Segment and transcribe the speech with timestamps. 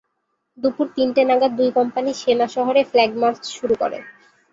[0.57, 3.97] দুপুর তিনটে নাগাদ দুই কোম্পানি সেনা শহরে ফ্ল্যাগ মার্চ শুরু করে।